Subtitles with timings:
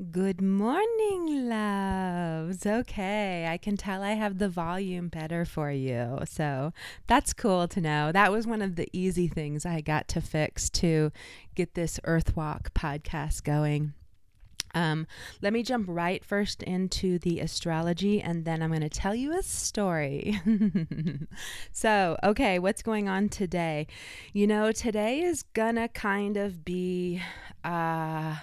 [0.00, 2.64] Good morning, loves.
[2.64, 6.20] Okay, I can tell I have the volume better for you.
[6.24, 6.72] So
[7.06, 8.10] that's cool to know.
[8.10, 11.12] That was one of the easy things I got to fix to
[11.54, 13.92] get this Earthwalk podcast going.
[14.74, 15.06] Um,
[15.42, 19.38] let me jump right first into the astrology and then I'm going to tell you
[19.38, 20.40] a story.
[21.72, 23.86] so, okay, what's going on today?
[24.32, 27.20] You know, today is going to kind of be.
[27.62, 28.36] Uh,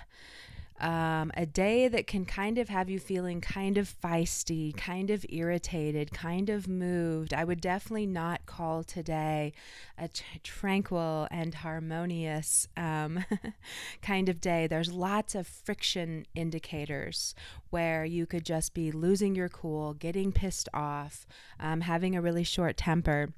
[0.80, 5.26] um, a day that can kind of have you feeling kind of feisty, kind of
[5.30, 7.34] irritated, kind of moved.
[7.34, 9.54] I would definitely not call today
[9.98, 13.26] a t- tranquil and harmonious um,
[14.02, 14.68] kind of day.
[14.68, 17.34] There's lots of friction indicators
[17.70, 21.26] where you could just be losing your cool, getting pissed off,
[21.60, 23.30] um, having a really short temper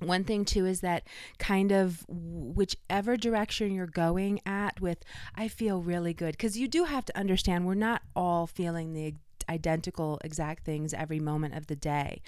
[0.00, 1.04] one thing too is that
[1.38, 4.98] kind of whichever direction you're going at with
[5.34, 9.14] i feel really good because you do have to understand we're not all feeling the
[9.48, 12.20] identical exact things every moment of the day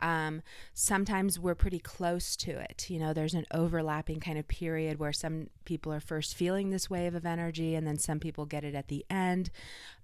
[0.00, 0.42] um,
[0.74, 2.90] sometimes we're pretty close to it.
[2.90, 6.90] You know, there's an overlapping kind of period where some people are first feeling this
[6.90, 9.50] wave of energy and then some people get it at the end.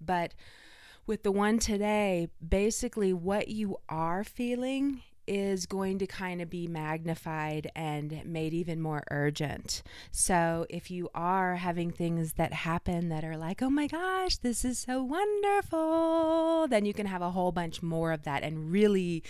[0.00, 0.32] But
[1.06, 6.66] with the one today, basically what you are feeling is going to kind of be
[6.66, 9.80] magnified and made even more urgent.
[10.10, 14.64] So if you are having things that happen that are like, oh my gosh, this
[14.64, 19.22] is so wonderful, then you can have a whole bunch more of that and really,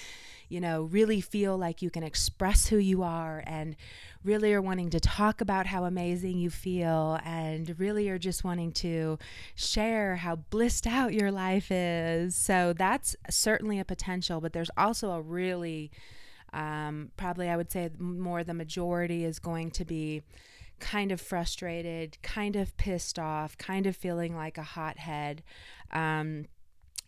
[0.51, 3.77] you know, really feel like you can express who you are and
[4.25, 8.73] really are wanting to talk about how amazing you feel and really are just wanting
[8.73, 9.17] to
[9.55, 12.35] share how blissed out your life is.
[12.35, 15.93] So that's certainly a potential, but there's also a really,
[16.53, 20.23] um, probably I would say more the majority is going to be
[20.81, 25.45] kind of frustrated, kind of pissed off, kind of feeling like a hothead.
[25.93, 26.47] Um,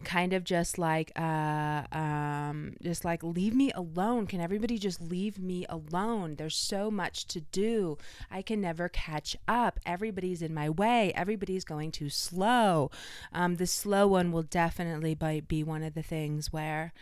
[0.03, 4.27] kind of just like uh um just like leave me alone.
[4.27, 6.37] Can everybody just leave me alone?
[6.37, 7.99] There's so much to do.
[8.31, 9.81] I can never catch up.
[9.87, 11.13] Everybody's in my way.
[11.15, 12.91] Everybody's going too slow.
[13.33, 16.93] Um the slow one will definitely be one of the things where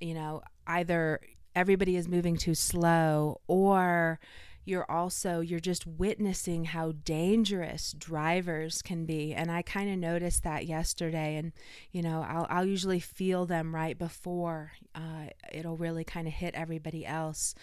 [0.00, 1.20] you know either
[1.54, 4.18] everybody is moving too slow or
[4.64, 9.34] you're also you're just witnessing how dangerous drivers can be.
[9.34, 11.52] And i kind of noticed that yesterday and
[11.92, 16.54] you know i'll, I'll usually feel them right before uh, it'll really kind of hit
[16.54, 17.54] everybody else.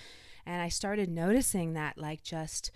[0.46, 2.72] And i started noticing that like just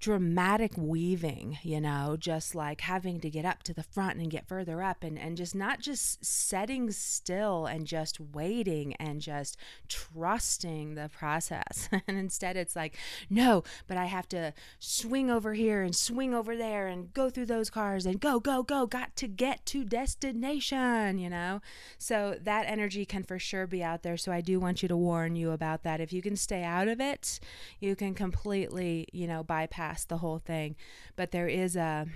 [0.00, 4.46] dramatic weaving, you know, just like having to get up to the front and get
[4.46, 9.56] further up and, and just not just setting still and just waiting and just
[9.88, 11.88] trusting the process.
[12.06, 12.96] and instead it's like,
[13.28, 17.46] no, but I have to swing over here and swing over there and go through
[17.46, 21.60] those cars and go, go, go, got to get to destination, you know?
[21.98, 24.16] So that energy can for sure be out there.
[24.16, 26.00] So I do want you to warn you about that.
[26.00, 27.40] If you can stay out of it,
[27.80, 30.76] you can completely, you know, bypass past the whole thing.
[31.16, 32.06] But there is a,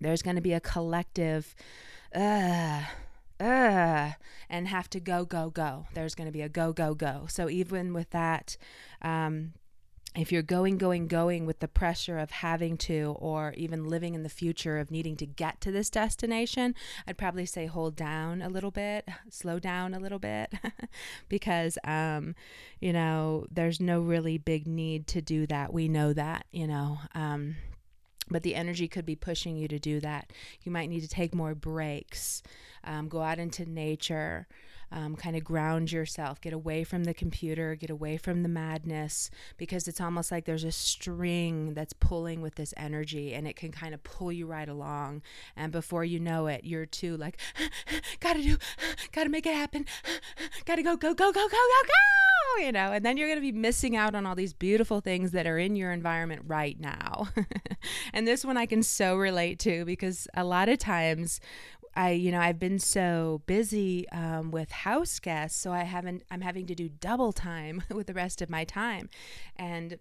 [0.00, 1.54] there's going to be a collective,
[2.14, 2.82] uh,
[3.40, 4.12] uh,
[4.48, 5.86] and have to go, go, go.
[5.94, 7.26] There's going to be a go, go, go.
[7.28, 8.56] So even with that,
[9.02, 9.54] um,
[10.16, 14.22] if you're going, going, going with the pressure of having to, or even living in
[14.22, 16.74] the future of needing to get to this destination,
[17.06, 20.52] I'd probably say hold down a little bit, slow down a little bit,
[21.28, 22.34] because, um,
[22.80, 25.72] you know, there's no really big need to do that.
[25.72, 26.98] We know that, you know.
[27.14, 27.56] Um,
[28.30, 30.32] but the energy could be pushing you to do that.
[30.62, 32.42] You might need to take more breaks,
[32.84, 34.46] um, go out into nature,
[34.94, 39.28] um, kind of ground yourself, get away from the computer, get away from the madness,
[39.56, 43.72] because it's almost like there's a string that's pulling with this energy and it can
[43.72, 45.20] kind of pull you right along.
[45.56, 47.38] And before you know it, you're too like,
[48.20, 48.56] gotta do,
[49.12, 49.84] gotta make it happen,
[50.64, 53.50] gotta go, go, go, go, go, go, go, you know, and then you're to be
[53.50, 57.28] missing out on all these beautiful things that are in your environment right now.
[58.12, 61.40] and this one I can so relate to because a lot of times
[61.96, 66.22] I, you know, I've been so busy um, with house guests, so I haven't.
[66.30, 69.08] I'm having to do double time with the rest of my time,
[69.56, 69.98] and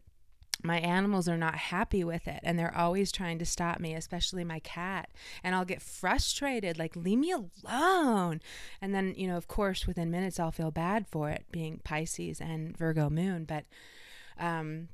[0.62, 4.44] my animals are not happy with it and they're always trying to stop me especially
[4.44, 5.10] my cat
[5.44, 8.40] and i'll get frustrated like leave me alone
[8.82, 12.40] and then you know of course within minutes i'll feel bad for it being pisces
[12.40, 13.66] and virgo moon but
[14.40, 14.88] um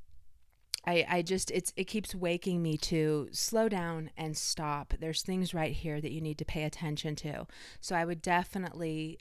[0.86, 4.94] I, I just it's it keeps waking me to slow down and stop.
[5.00, 7.48] There's things right here that you need to pay attention to.
[7.82, 9.20] So I would definitely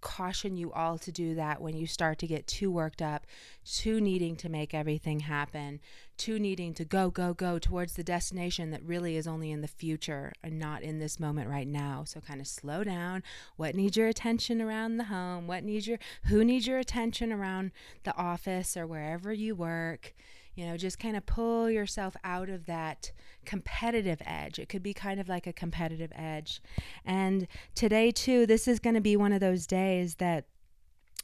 [0.00, 3.26] caution you all to do that when you start to get too worked up,
[3.64, 5.80] too needing to make everything happen,
[6.16, 9.68] too needing to go, go, go towards the destination that really is only in the
[9.68, 12.04] future and not in this moment right now.
[12.06, 13.22] So kind of slow down.
[13.56, 15.46] What needs your attention around the home?
[15.46, 17.72] What needs your who needs your attention around
[18.04, 20.14] the office or wherever you work?
[20.54, 23.12] You know, just kind of pull yourself out of that
[23.44, 24.58] competitive edge.
[24.58, 26.60] It could be kind of like a competitive edge.
[27.04, 30.46] And today, too, this is going to be one of those days that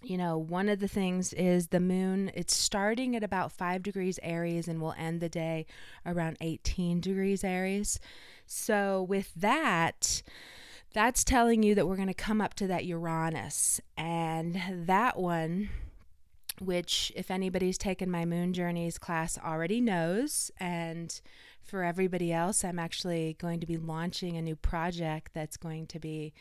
[0.03, 4.21] you know, one of the things is the moon, it's starting at about 5 degrees
[4.23, 5.67] Aries and will end the day
[6.05, 7.99] around 18 degrees Aries.
[8.47, 10.23] So, with that,
[10.93, 13.81] that's telling you that we're going to come up to that Uranus.
[13.97, 15.71] And that one
[16.61, 20.51] which, if anybody's taken my Moon Journeys class, already knows.
[20.59, 21.21] And
[21.63, 25.99] for everybody else, I'm actually going to be launching a new project that's going to
[25.99, 26.33] be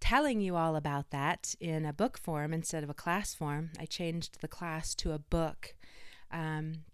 [0.00, 3.70] telling you all about that in a book form instead of a class form.
[3.78, 5.74] I changed the class to a book.
[6.30, 6.84] Um,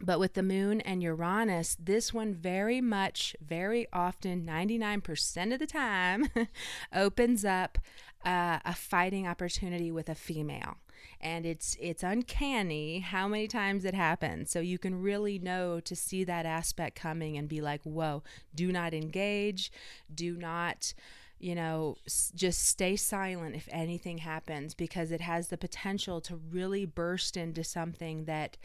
[0.00, 5.66] but with the moon and Uranus, this one very much, very often, 99% of the
[5.66, 6.28] time,
[6.94, 7.78] opens up
[8.24, 10.78] uh, a fighting opportunity with a female
[11.20, 14.50] and it's it's uncanny how many times it happens.
[14.50, 18.22] So you can really know to see that aspect coming and be like whoa
[18.54, 19.70] do not engage.
[20.14, 20.94] Do not
[21.38, 21.96] you know
[22.34, 27.64] just stay silent if anything happens because it has the potential to really burst into
[27.64, 28.56] something that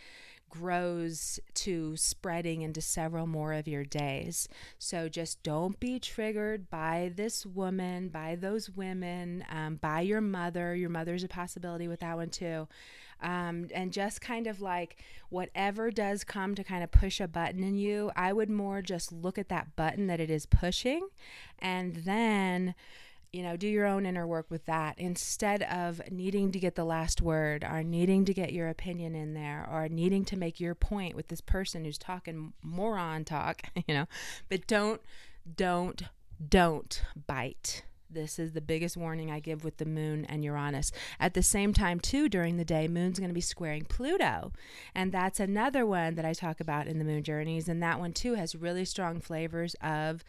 [0.50, 4.48] grows to spreading into several more of your days.
[4.78, 10.76] So just don't be triggered by this woman, by those women, um, by your mother.
[10.76, 12.68] Your mother's a possibility with that one too.
[13.22, 17.64] Um, and just kind of like whatever does come to kind of push a button
[17.64, 21.08] in you, I would more just look at that button that it is pushing
[21.60, 22.76] and then
[23.36, 26.86] you know, do your own inner work with that instead of needing to get the
[26.86, 30.74] last word or needing to get your opinion in there or needing to make your
[30.74, 34.08] point with this person who's talking moron talk, you know.
[34.48, 35.02] But don't,
[35.58, 36.04] don't,
[36.48, 37.84] don't bite.
[38.10, 40.94] This is the biggest warning I give with the moon and Uranus.
[41.20, 44.54] At the same time, too, during the day, moon's going to be squaring Pluto.
[44.94, 47.68] And that's another one that I talk about in the moon journeys.
[47.68, 50.24] And that one, too, has really strong flavors of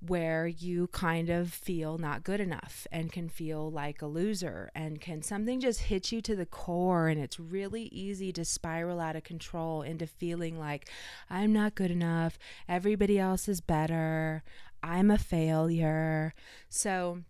[0.00, 5.00] where you kind of feel not good enough and can feel like a loser and
[5.00, 9.16] can something just hit you to the core and it's really easy to spiral out
[9.16, 10.88] of control into feeling like
[11.30, 12.38] I'm not good enough,
[12.68, 14.42] everybody else is better,
[14.82, 16.34] I'm a failure.
[16.68, 17.20] So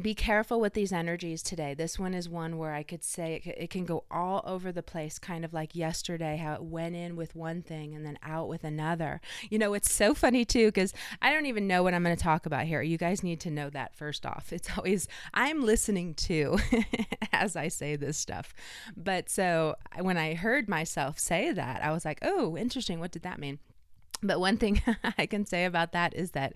[0.00, 1.74] be careful with these energies today.
[1.74, 4.82] This one is one where I could say it, it, can go all over the
[4.82, 8.48] place, kind of like yesterday, how it went in with one thing and then out
[8.48, 9.20] with another.
[9.50, 12.22] You know, it's so funny too, because I don't even know what I'm going to
[12.22, 12.80] talk about here.
[12.80, 14.52] You guys need to know that first off.
[14.52, 16.58] It's always, I'm listening to
[17.32, 18.54] as I say this stuff.
[18.96, 23.00] But so when I heard myself say that, I was like, oh, interesting.
[23.00, 23.58] What did that mean?
[24.22, 24.80] But one thing
[25.18, 26.54] I can say about that is that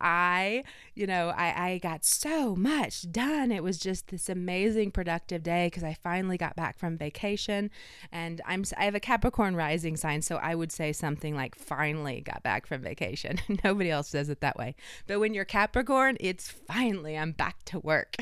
[0.00, 0.64] I,
[0.94, 3.52] you know, I, I got so much done.
[3.52, 7.70] It was just this amazing productive day because I finally got back from vacation
[8.10, 12.20] and I'm I have a Capricorn rising sign, so I would say something like finally
[12.20, 13.38] got back from vacation.
[13.64, 14.74] Nobody else says it that way.
[15.06, 18.16] But when you're Capricorn, it's finally I'm back to work.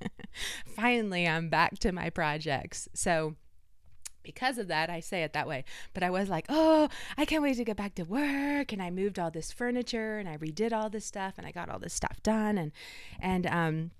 [0.66, 2.88] finally I'm back to my projects.
[2.94, 3.36] So
[4.22, 5.64] because of that, I say it that way.
[5.94, 8.72] But I was like, oh, I can't wait to get back to work.
[8.72, 11.68] And I moved all this furniture and I redid all this stuff and I got
[11.68, 12.58] all this stuff done.
[12.58, 12.72] And,
[13.20, 13.90] and, um,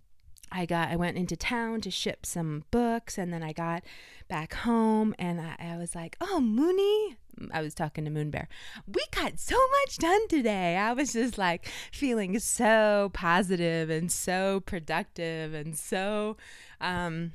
[0.54, 3.84] I got I went into town to ship some books and then I got
[4.28, 7.16] back home and I, I, was like, "Oh, Mooney."
[7.50, 8.48] I was talking to Moon Bear.
[8.86, 10.76] We got so much done today.
[10.76, 16.36] I was just like feeling so positive and so productive and so
[16.80, 17.32] um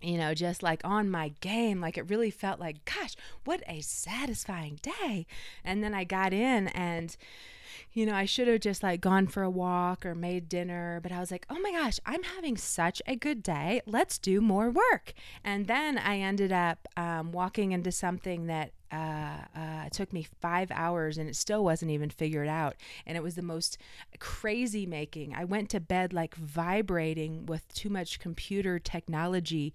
[0.00, 1.80] you know, just like on my game.
[1.80, 3.14] Like it really felt like, gosh,
[3.44, 5.26] what a satisfying day.
[5.64, 7.16] And then I got in and,
[7.92, 11.12] you know, I should have just like gone for a walk or made dinner, but
[11.12, 13.80] I was like, oh my gosh, I'm having such a good day.
[13.86, 15.14] Let's do more work.
[15.44, 20.26] And then I ended up um, walking into something that uh, uh, it took me
[20.40, 22.76] five hours and it still wasn't even figured out.
[23.06, 23.78] And it was the most
[24.18, 25.34] crazy making.
[25.34, 29.74] I went to bed like vibrating with too much computer technology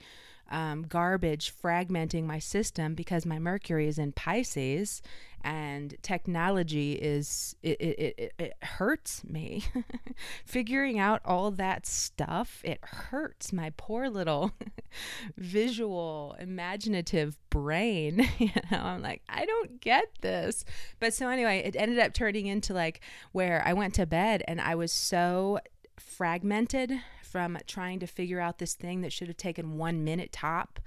[0.52, 5.02] um, garbage fragmenting my system because my Mercury is in Pisces
[5.44, 9.66] and technology is it, it, it, it hurts me.
[10.46, 14.54] Figuring out all that stuff it hurts my poor little
[15.38, 18.28] visual imaginative brain.
[18.44, 20.66] You know i'm like i don't get this.
[21.00, 24.62] But so anyway it ended up turning into like where i went to bed and
[24.62, 25.60] i was so
[25.98, 26.92] fragmented
[27.34, 30.80] from trying to figure out this thing that should have taken one minute top.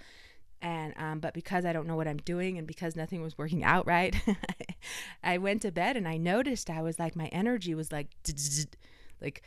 [0.62, 3.64] And um, but because I don't know what I'm doing and because nothing was working
[3.64, 4.14] out right,
[5.24, 8.10] I went to bed and I noticed I was like my energy was like
[9.20, 9.42] like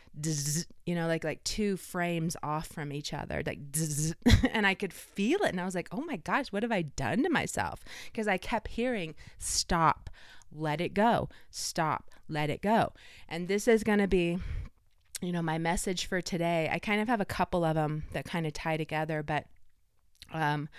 [0.86, 3.60] you know like like two frames off from each other like
[4.52, 5.52] and I could feel it.
[5.52, 7.82] And I was like oh my gosh what have I done to myself?
[8.12, 10.10] Because I kept hearing stop
[10.52, 12.92] let it go stop let it go.
[13.30, 14.38] And this is going to be
[15.22, 18.26] you know my message for today I kind of have a couple of them that
[18.26, 19.46] kind of tie together but
[20.34, 20.70] um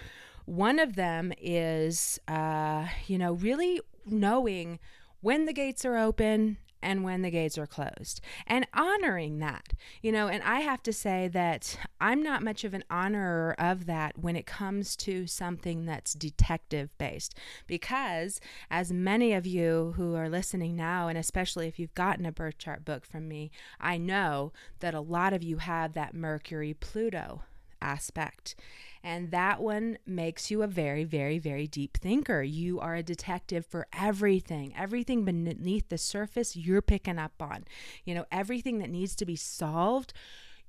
[0.50, 4.80] one of them is, uh, you know, really knowing
[5.20, 8.20] when the gates are open and when the gates are closed.
[8.46, 9.72] And honoring that
[10.02, 13.86] you know and i have to say that i'm not much of an honorer of
[13.86, 17.34] that when it comes to something that's detective based.
[17.66, 22.32] Because as many of you who are listening now and especially if you've gotten a
[22.32, 26.74] birth chart book from me i know that a lot of you have that mercury
[26.74, 27.42] pluto
[27.82, 28.54] aspect
[29.02, 32.42] and that one makes you a very, very, very deep thinker.
[32.42, 34.74] You are a detective for everything.
[34.76, 37.64] Everything beneath the surface, you're picking up on.
[38.04, 40.12] You know, everything that needs to be solved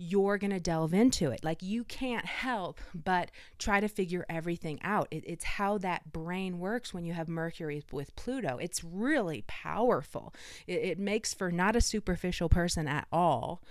[0.04, 1.44] you're going to delve into it.
[1.44, 5.08] Like you can't help but try to figure everything out.
[5.12, 8.58] It, it's how that brain works when you have Mercury with Pluto.
[8.60, 10.34] It's really powerful.
[10.66, 13.62] It, it makes for not a superficial person at all.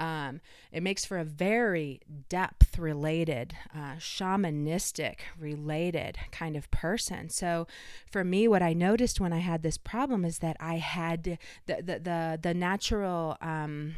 [0.00, 0.40] Um,
[0.72, 7.28] it makes for a very depth related, uh, shamanistic related kind of person.
[7.28, 7.66] So
[8.10, 11.82] for me, what I noticed when I had this problem is that I had the,
[11.82, 13.96] the, the, the natural, um,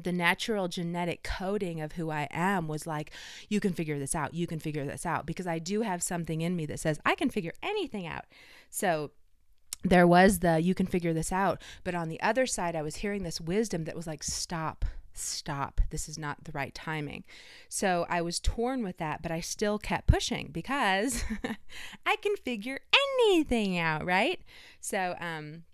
[0.00, 3.10] the natural genetic coding of who I am was like,
[3.48, 4.32] you can figure this out.
[4.32, 5.26] You can figure this out.
[5.26, 8.26] Because I do have something in me that says, I can figure anything out.
[8.70, 9.10] So
[9.82, 11.60] there was the, you can figure this out.
[11.82, 14.84] But on the other side, I was hearing this wisdom that was like, stop,
[15.18, 15.80] stop.
[15.90, 17.24] This is not the right timing.
[17.68, 21.24] So I was torn with that, but I still kept pushing because
[22.06, 24.40] I can figure anything out, right?
[24.80, 25.64] So, um,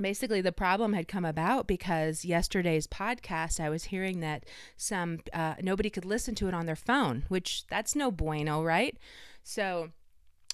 [0.00, 4.44] basically the problem had come about because yesterday's podcast i was hearing that
[4.76, 8.96] some uh, nobody could listen to it on their phone which that's no bueno right
[9.44, 9.90] so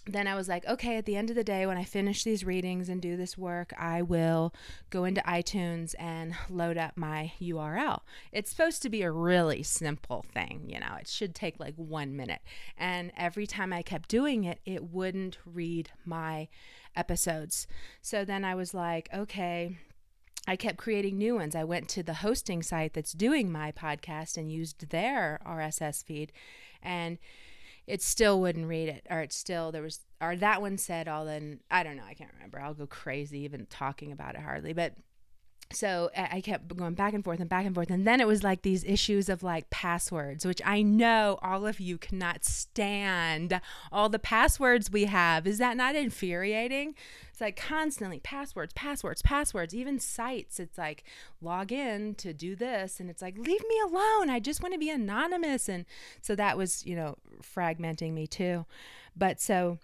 [0.08, 2.44] then I was like, okay, at the end of the day, when I finish these
[2.44, 4.54] readings and do this work, I will
[4.90, 8.00] go into iTunes and load up my URL.
[8.32, 12.16] It's supposed to be a really simple thing, you know, it should take like one
[12.16, 12.40] minute.
[12.76, 16.48] And every time I kept doing it, it wouldn't read my
[16.96, 17.66] episodes.
[18.00, 19.76] So then I was like, okay.
[20.46, 21.54] I kept creating new ones.
[21.54, 26.32] I went to the hosting site that's doing my podcast and used their RSS feed.
[26.82, 27.18] And
[27.88, 31.24] it still wouldn't read it or it still there was or that one said all
[31.24, 32.60] then i don't know i can't remember.
[32.60, 34.94] I'll go crazy even talking about it hardly but
[35.70, 37.90] so I kept going back and forth and back and forth.
[37.90, 41.78] And then it was like these issues of like passwords, which I know all of
[41.78, 43.60] you cannot stand
[43.92, 45.46] all the passwords we have.
[45.46, 46.94] Is that not infuriating?
[47.30, 50.58] It's like constantly passwords, passwords, passwords, even sites.
[50.58, 51.04] It's like
[51.42, 52.98] log in to do this.
[52.98, 54.30] And it's like, leave me alone.
[54.30, 55.68] I just want to be anonymous.
[55.68, 55.84] And
[56.22, 58.64] so that was, you know, fragmenting me too.
[59.14, 59.78] But so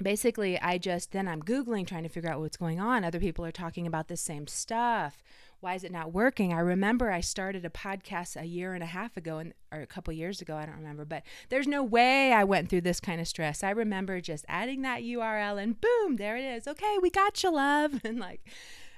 [0.00, 3.04] basically i just then i'm googling trying to figure out what's going on.
[3.04, 5.22] Other people are talking about the same stuff.
[5.60, 6.52] Why is it not working?
[6.52, 9.86] I remember i started a podcast a year and a half ago and or a
[9.86, 13.20] couple years ago i don't remember but there's no way i went through this kind
[13.20, 13.62] of stress.
[13.62, 16.66] I remember just adding that url and boom there it is.
[16.66, 18.00] Okay we got you love.
[18.04, 18.40] And like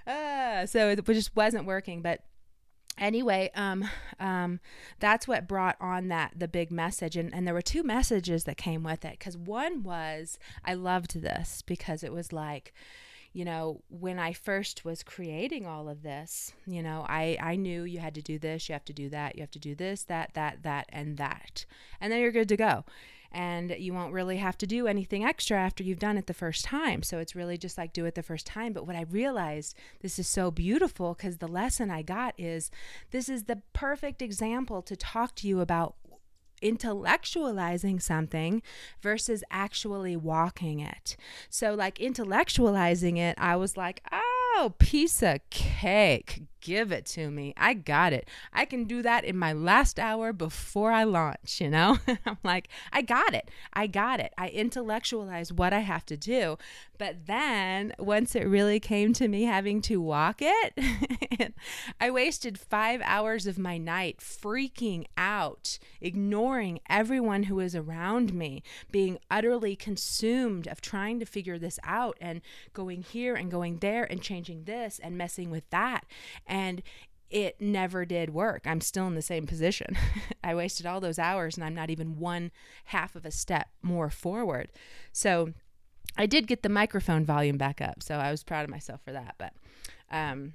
[0.06, 2.02] uh so it just wasn't working.
[2.02, 2.20] But
[2.98, 3.88] anyway um,
[4.20, 4.60] um,
[5.00, 8.56] that's what brought on that the big message and, and there were two messages that
[8.56, 12.72] came with it because one was i loved this because it was like
[13.32, 17.82] you know when i first was creating all of this you know i i knew
[17.82, 20.04] you had to do this you have to do that you have to do this
[20.04, 21.66] that that that and that.
[22.00, 22.84] And then you're good to go
[23.34, 26.64] and you won't really have to do anything extra after you've done it the first
[26.64, 27.02] time.
[27.02, 28.72] So it's really just like do it the first time.
[28.72, 32.70] But what I realized, this is so beautiful because the lesson I got is
[33.10, 35.96] this is the perfect example to talk to you about
[36.62, 38.62] intellectualizing something
[39.02, 41.16] versus actually walking it.
[41.50, 47.52] So, like intellectualizing it, I was like, oh, piece of cake give it to me.
[47.56, 48.26] I got it.
[48.52, 51.98] I can do that in my last hour before I launch, you know?
[52.26, 53.50] I'm like, I got it.
[53.74, 54.32] I got it.
[54.36, 56.56] I intellectualize what I have to do.
[56.96, 61.52] But then once it really came to me having to walk it,
[62.00, 68.62] I wasted five hours of my night freaking out, ignoring everyone who was around me,
[68.90, 72.40] being utterly consumed of trying to figure this out and
[72.72, 76.06] going here and going there and changing this and messing with that.
[76.46, 76.53] And
[77.30, 78.62] it never did work.
[78.64, 79.96] I'm still in the same position.
[80.44, 82.52] I wasted all those hours and I'm not even one
[82.86, 84.70] half of a step more forward.
[85.12, 85.52] So
[86.16, 88.02] I did get the microphone volume back up.
[88.02, 89.34] So I was proud of myself for that.
[89.36, 89.52] But
[90.12, 90.54] um,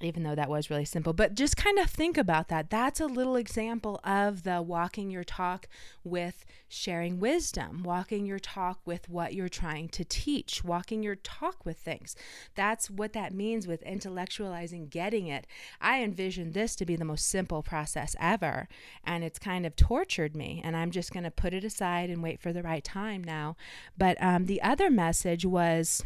[0.00, 1.12] even though that was really simple.
[1.12, 2.68] But just kind of think about that.
[2.68, 5.68] That's a little example of the walking your talk
[6.02, 11.64] with sharing wisdom, walking your talk with what you're trying to teach, walking your talk
[11.64, 12.16] with things.
[12.56, 15.46] That's what that means with intellectualizing, getting it.
[15.80, 18.68] I envision this to be the most simple process ever,
[19.04, 20.60] and it's kind of tortured me.
[20.64, 23.56] And I'm just going to put it aside and wait for the right time now.
[23.96, 26.02] But um, the other message was,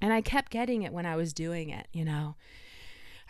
[0.00, 2.34] and I kept getting it when I was doing it, you know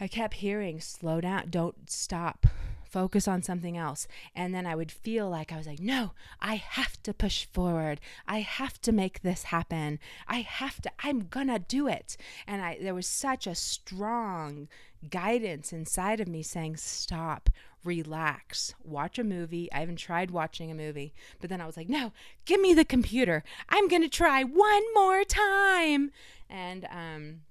[0.02, 2.49] I kept hearing, slow down, don't stop,
[2.82, 4.09] focus on something else.
[4.35, 8.00] And then I would feel like I was like, no, I have to push forward.
[8.26, 10.00] I have to make this happen.
[10.26, 12.16] I have to, I'm gonna do it.
[12.49, 14.66] And I, there was such a strong
[15.09, 17.49] guidance inside of me saying, stop,
[17.85, 19.71] relax, watch a movie.
[19.71, 22.12] I even tried watching a movie, but then I was like, no,
[22.44, 23.44] give me the computer.
[23.68, 26.11] I'm gonna try one more time.
[26.50, 27.42] And, um,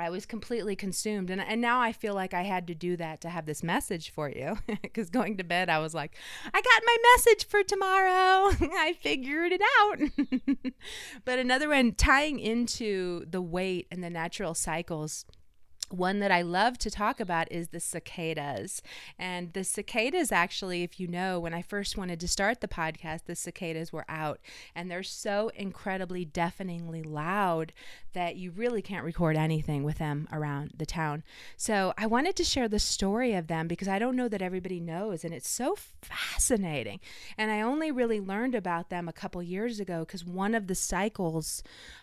[0.00, 1.30] I was completely consumed.
[1.30, 4.10] And, and now I feel like I had to do that to have this message
[4.10, 4.58] for you.
[4.82, 6.16] Because going to bed, I was like,
[6.46, 8.50] I got my message for tomorrow.
[8.60, 10.72] I figured it out.
[11.24, 15.26] but another one tying into the wait and the natural cycles
[15.92, 18.82] one that I love to talk about is the cicadas.
[19.18, 23.24] And the cicadas, actually, if you know, when I first wanted to start the podcast,
[23.26, 24.40] the cicadas were out.
[24.74, 27.72] And they're so incredibly deafeningly loud
[28.12, 31.22] that you really can't record anything with them around the town.
[31.56, 34.80] So I wanted to share the story of them because I don't know that everybody
[34.80, 35.24] knows.
[35.24, 37.00] And it's so fascinating.
[37.38, 40.74] And I only really learned about them a couple years ago because one of the
[40.74, 41.62] cycles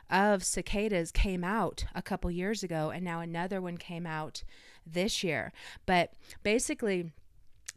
[0.10, 4.44] of cicadas came out a couple years ago, and now another one came out
[4.86, 5.52] this year.
[5.86, 7.12] But basically,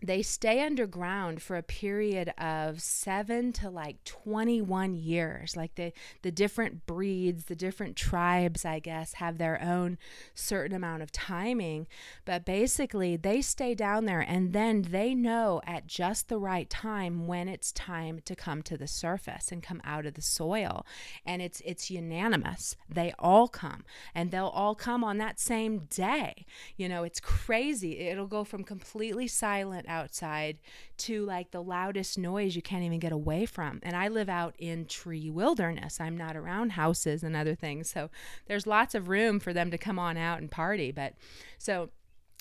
[0.02, 5.56] they stay underground for a period of seven to like 21 years.
[5.56, 5.92] Like the,
[6.22, 9.98] the different breeds, the different tribes, I guess, have their own
[10.34, 11.86] certain amount of timing.
[12.24, 17.26] But basically, they stay down there and then they know at just the right time
[17.26, 20.86] when it's time to come to the surface and come out of the soil.
[21.26, 22.76] And it's, it's unanimous.
[22.88, 23.84] They all come
[24.14, 26.46] and they'll all come on that same day.
[26.76, 27.98] You know, it's crazy.
[27.98, 30.58] It'll go from completely silent outside
[30.98, 33.80] to like the loudest noise you can't even get away from.
[33.82, 36.00] And I live out in tree wilderness.
[36.00, 37.90] I'm not around houses and other things.
[37.90, 38.08] So
[38.46, 40.92] there's lots of room for them to come on out and party.
[40.92, 41.14] But
[41.58, 41.90] so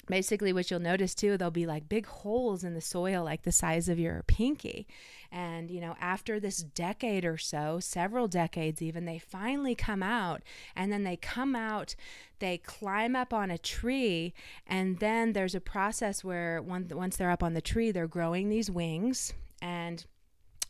[0.09, 3.51] basically what you'll notice too there'll be like big holes in the soil like the
[3.51, 4.87] size of your pinky.
[5.31, 10.41] And you know after this decade or so several decades even they finally come out.
[10.75, 11.95] And then they come out
[12.39, 14.33] they climb up on a tree
[14.65, 18.71] and then there's a process where once they're up on the tree they're growing these
[18.71, 19.33] wings.
[19.61, 20.05] And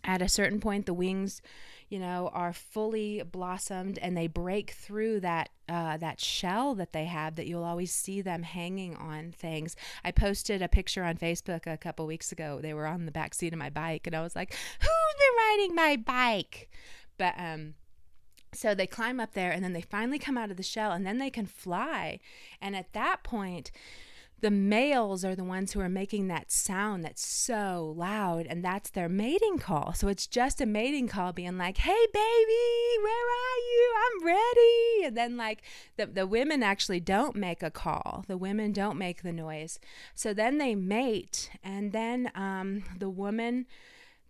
[0.04, 1.42] at a certain point the wings
[1.90, 7.06] you know, are fully blossomed and they break through that uh, that shell that they
[7.06, 9.76] have that you'll always see them hanging on things.
[10.04, 12.60] I posted a picture on Facebook a couple weeks ago.
[12.62, 15.38] They were on the back seat of my bike, and I was like, "Who's been
[15.48, 16.70] riding my bike?"
[17.18, 17.74] But um,
[18.54, 21.06] so they climb up there, and then they finally come out of the shell, and
[21.06, 22.20] then they can fly.
[22.62, 23.72] And at that point,
[24.42, 28.90] the males are the ones who are making that sound that's so loud and that's
[28.90, 29.94] their mating call.
[29.94, 32.60] So it's just a mating call being like hey baby
[33.02, 33.94] where are you?
[33.98, 35.06] I'm ready.
[35.08, 35.62] And then like
[35.98, 38.24] the, the women actually don't make a call.
[38.28, 39.80] The women don't make the noise.
[40.16, 43.66] So then they mate and then um, the woman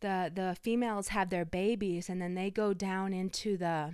[0.02, 3.93] the the females have their babies and then they go down into the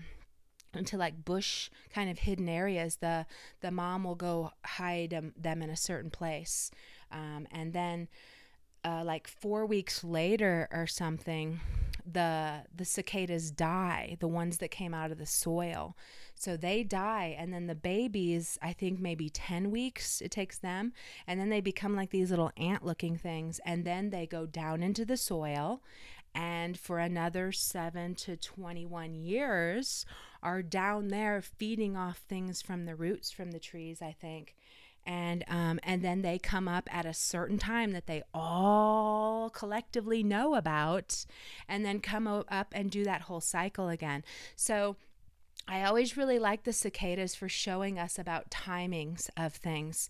[0.75, 3.25] into like bush kind of hidden areas the
[3.61, 6.71] the mom will go hide um, them in a certain place.
[7.11, 8.07] Um, and then
[8.83, 11.59] uh, like four weeks later or something
[12.05, 15.95] the the cicadas die the ones that came out of the soil.
[16.35, 20.91] So they die and then the babies i think maybe 10 weeks it takes them
[21.25, 24.83] and then they become like these little ant looking things and then they go down
[24.83, 25.81] into the soil
[26.35, 30.05] and for another 7 to 21 years
[30.43, 34.53] are down there feeding off things from the roots from the trees, I think.
[35.07, 40.23] And um, and then they come up at a certain time that they all collectively
[40.23, 41.27] know about,
[41.69, 44.23] and then come up and do that whole cycle again.
[44.55, 44.97] So
[45.67, 50.09] I always really like the cicadas for showing us about timings of things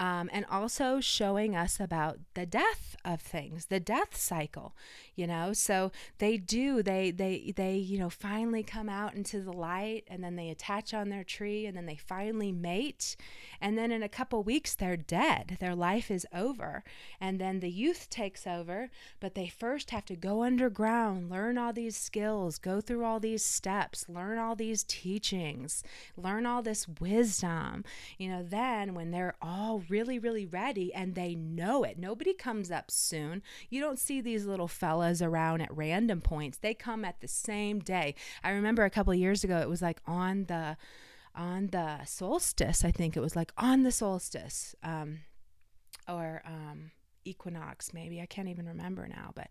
[0.00, 4.74] um, and also showing us about the death of things, the death cycle,
[5.14, 5.52] you know.
[5.52, 10.24] So they do, they, they, they, you know, finally come out into the light and
[10.24, 13.16] then they attach on their tree and then they finally mate.
[13.60, 15.58] And then in a couple weeks, they're dead.
[15.60, 16.82] Their life is over.
[17.20, 18.90] And then the youth takes over,
[19.20, 23.44] but they first have to go underground, learn all these skills, go through all these
[23.44, 25.82] steps, learn all these teachings,
[26.16, 27.84] learn all this wisdom.
[28.18, 32.70] You know, then when they're all really, really ready and they know it, nobody comes
[32.70, 33.42] up soon.
[33.68, 36.58] You don't see these little fellas around at random points.
[36.58, 38.14] They come at the same day.
[38.42, 40.76] I remember a couple years ago, it was like on the
[41.34, 42.82] on the solstice.
[42.84, 45.18] I think it was like on the solstice, um,
[46.08, 46.92] or um,
[47.26, 47.92] equinox.
[47.92, 49.48] Maybe I can't even remember now, but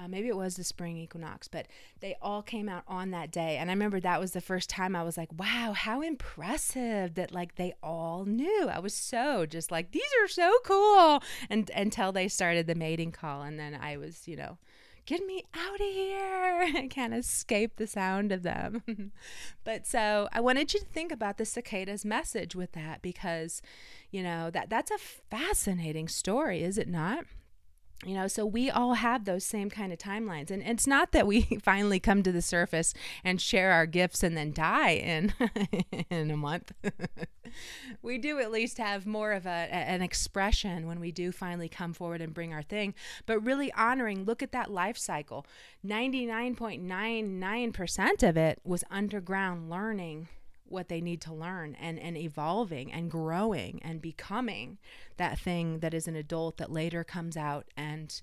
[0.00, 1.66] uh, maybe it was the spring equinox, but
[2.00, 3.56] they all came out on that day.
[3.58, 7.32] And I remember that was the first time I was like, wow, how impressive that
[7.32, 8.68] like they all knew.
[8.72, 11.22] I was so just like, these are so cool.
[11.50, 13.42] And until they started the mating call.
[13.42, 14.56] And then I was, you know,
[15.04, 16.72] get me out of here.
[16.76, 19.12] I can't escape the sound of them.
[19.64, 23.60] but so I wanted you to think about the cicada's message with that because,
[24.10, 27.24] you know, that that's a fascinating story, is it not?
[28.06, 31.26] You know so we all have those same kind of timelines and it's not that
[31.26, 35.34] we finally come to the surface and share our gifts and then die in
[36.10, 36.72] in a month.
[38.00, 41.92] We do at least have more of a, an expression when we do finally come
[41.92, 42.94] forward and bring our thing
[43.26, 45.44] but really honoring look at that life cycle.
[45.84, 50.28] 99.99% of it was underground learning
[50.70, 54.78] what they need to learn and, and evolving and growing and becoming
[55.16, 58.22] that thing that is an adult that later comes out and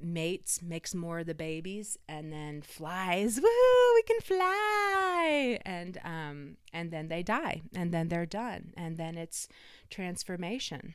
[0.00, 3.40] mates, makes more of the babies, and then flies.
[3.40, 5.58] Woo, we can fly!
[5.64, 9.48] And um, and then they die, and then they're done, and then it's
[9.90, 10.94] transformation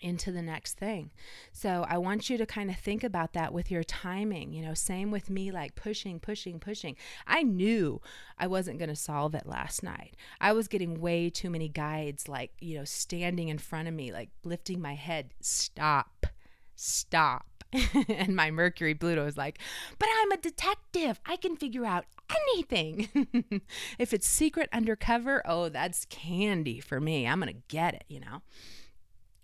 [0.00, 1.10] into the next thing.
[1.52, 4.52] So I want you to kind of think about that with your timing.
[4.52, 6.96] You know, same with me, like pushing, pushing, pushing.
[7.26, 8.00] I knew
[8.38, 10.16] I wasn't going to solve it last night.
[10.40, 14.12] I was getting way too many guides, like, you know, standing in front of me,
[14.12, 16.26] like lifting my head, stop,
[16.74, 17.46] stop.
[18.08, 19.58] and my Mercury Pluto is like,
[19.98, 21.20] but I'm a detective.
[21.26, 23.62] I can figure out anything.
[23.98, 27.26] if it's secret undercover, oh, that's candy for me.
[27.26, 28.42] I'm going to get it, you know?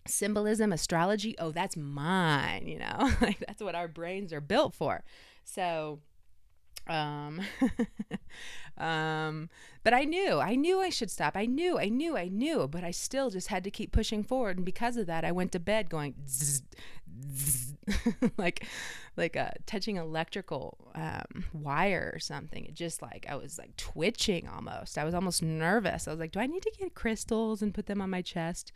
[0.07, 3.11] Symbolism, astrology, oh, that's mine, you know?
[3.21, 5.05] like that's what our brains are built for.
[5.45, 6.01] So
[6.89, 7.41] um
[8.77, 9.49] um
[9.85, 11.37] but I knew, I knew I should stop.
[11.37, 14.57] I knew, I knew, I knew, but I still just had to keep pushing forward
[14.57, 16.63] and because of that I went to bed going zzz,
[17.33, 17.75] zzz,
[18.37, 18.67] like
[19.17, 22.65] like uh touching electrical um wire or something.
[22.65, 24.99] It just like I was like twitching almost.
[24.99, 26.07] I was almost nervous.
[26.07, 28.73] I was like, do I need to get crystals and put them on my chest?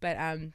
[0.00, 0.52] But um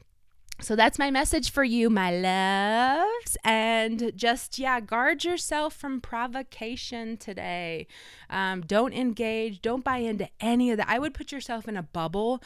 [0.62, 3.36] so that's my message for you, my loves.
[3.44, 7.88] And just, yeah, guard yourself from provocation today.
[8.30, 10.88] Um, don't engage, don't buy into any of that.
[10.90, 12.42] I would put yourself in a bubble,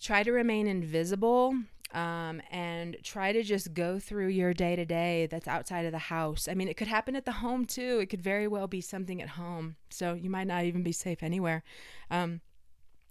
[0.00, 1.54] try to remain invisible.
[1.92, 5.98] Um, and try to just go through your day to day that's outside of the
[5.98, 6.46] house.
[6.46, 7.98] I mean, it could happen at the home too.
[8.00, 9.74] It could very well be something at home.
[9.88, 11.64] So you might not even be safe anywhere.
[12.08, 12.42] Um,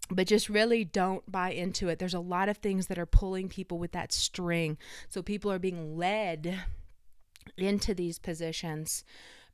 [0.09, 1.99] but just really don't buy into it.
[1.99, 4.77] There's a lot of things that are pulling people with that string.
[5.07, 6.59] So people are being led
[7.57, 9.03] into these positions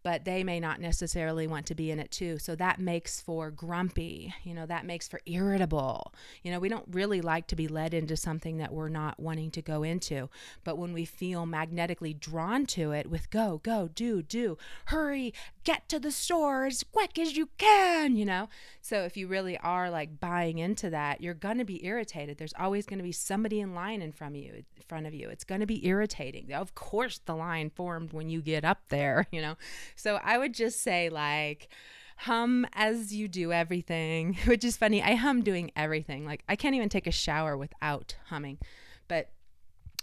[0.05, 2.37] but they may not necessarily want to be in it too.
[2.37, 6.13] So that makes for grumpy, you know, that makes for irritable.
[6.43, 9.49] You know, we don't really like to be led into something that we're not wanting
[9.49, 10.29] to go into.
[10.63, 15.89] But when we feel magnetically drawn to it with go, go, do, do, hurry, get
[15.89, 18.47] to the store as quick as you can, you know.
[18.81, 22.37] So if you really are like buying into that, you're going to be irritated.
[22.37, 25.15] There's always going to be somebody in line in front of you, in front of
[25.15, 25.29] you.
[25.29, 26.53] It's going to be irritating.
[26.53, 29.55] Of course the line formed when you get up there, you know.
[29.95, 31.69] So I would just say, like,
[32.17, 35.01] hum as you do everything, which is funny.
[35.01, 36.25] I hum doing everything.
[36.25, 38.57] Like, I can't even take a shower without humming.
[39.07, 39.29] But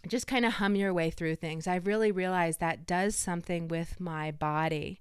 [0.09, 1.66] just kind of hum your way through things.
[1.66, 5.00] I've really realized that does something with my body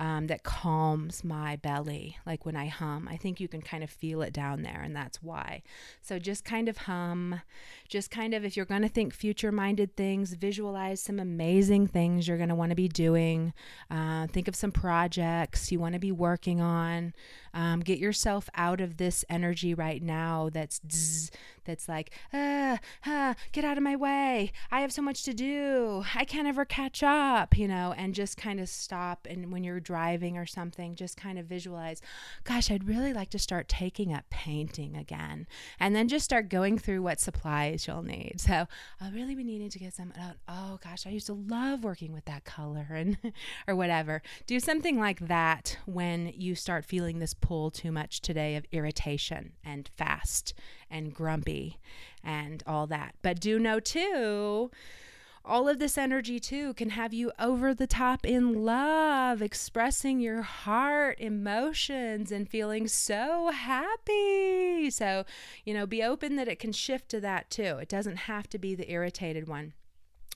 [0.00, 3.06] um, that calms my belly, like when I hum.
[3.06, 5.62] I think you can kind of feel it down there, and that's why.
[6.00, 7.42] So just kind of hum.
[7.86, 12.26] Just kind of, if you're going to think future minded things, visualize some amazing things
[12.26, 13.52] you're going to want to be doing.
[13.90, 17.12] Uh, think of some projects you want to be working on.
[17.52, 21.30] Um, get yourself out of this energy right now that's zzz,
[21.64, 24.52] that's like, ah, ah, get out of my way.
[24.70, 26.04] I have so much to do.
[26.14, 29.26] I can't ever catch up, you know, and just kind of stop.
[29.28, 32.00] And when you're driving or something, just kind of visualize,
[32.44, 35.48] gosh, I'd really like to start taking up painting again.
[35.80, 38.40] And then just start going through what supplies you'll need.
[38.40, 38.68] So
[39.00, 42.12] I'll really be needing to get some, oh, oh gosh, I used to love working
[42.12, 43.18] with that color and
[43.66, 44.22] or whatever.
[44.46, 49.54] Do something like that when you start feeling this pull too much today of irritation
[49.64, 50.54] and fast
[50.88, 51.80] and grumpy
[52.22, 53.16] and all that.
[53.22, 54.70] But do know too
[55.44, 60.42] all of this energy too can have you over the top in love, expressing your
[60.42, 64.90] heart, emotions, and feeling so happy.
[64.90, 65.24] So,
[65.64, 67.78] you know, be open that it can shift to that too.
[67.78, 69.72] It doesn't have to be the irritated one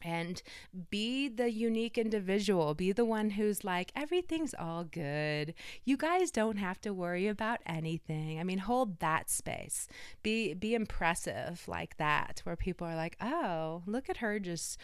[0.04, 0.42] and
[0.90, 2.74] be the unique individual.
[2.74, 5.54] Be the one who's like, everything's all good.
[5.84, 8.38] You guys don't have to worry about anything.
[8.38, 9.88] I mean, hold that space.
[10.22, 14.78] Be be impressive like that, where people are like, oh, look at her just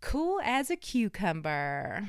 [0.00, 2.08] cool as a cucumber.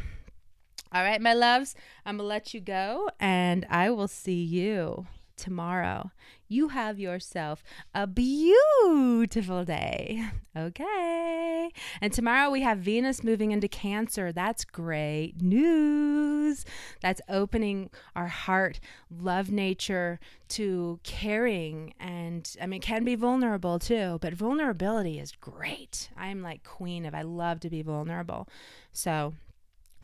[0.91, 6.11] All right, my loves, I'm gonna let you go and I will see you tomorrow.
[6.47, 10.23] You have yourself a beautiful day.
[10.57, 11.69] Okay.
[11.99, 14.31] And tomorrow we have Venus moving into Cancer.
[14.31, 16.63] That's great news.
[17.01, 18.79] That's opening our heart,
[19.11, 20.17] love nature
[20.49, 21.93] to caring.
[21.99, 26.09] And I mean, can be vulnerable too, but vulnerability is great.
[26.15, 28.47] I'm like queen of, I love to be vulnerable.
[28.93, 29.33] So,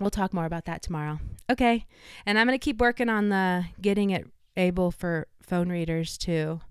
[0.01, 1.19] We'll talk more about that tomorrow.
[1.47, 1.85] Okay.
[2.25, 4.25] And I'm going to keep working on the getting it
[4.57, 6.61] able for phone readers to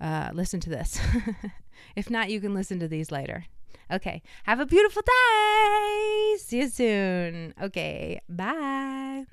[0.00, 1.00] uh, listen to this.
[1.96, 3.44] if not, you can listen to these later.
[3.90, 4.22] Okay.
[4.44, 6.36] Have a beautiful day.
[6.38, 7.54] See you soon.
[7.60, 8.20] Okay.
[8.28, 9.26] Bye.